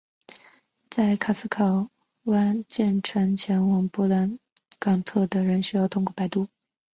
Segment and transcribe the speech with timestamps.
[0.89, 1.87] 在卡斯考
[2.23, 4.39] 湾桥建成前去往波特兰
[4.79, 6.47] 港的人需要通过摆渡。